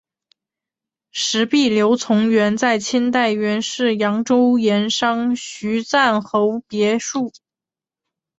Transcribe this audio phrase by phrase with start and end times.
[1.11, 7.31] 石壁流淙园在清代原是扬州盐商徐赞侯别墅。